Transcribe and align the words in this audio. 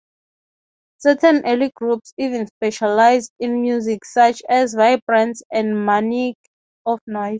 Certain 0.97 1.45
early 1.45 1.69
groups 1.75 2.11
even 2.17 2.47
specialized 2.47 3.31
in 3.39 3.61
music, 3.61 4.03
such 4.03 4.41
as 4.49 4.73
Vibrants 4.73 5.43
and 5.51 5.85
Maniacs 5.85 6.41
of 6.87 6.99
Noise. 7.05 7.29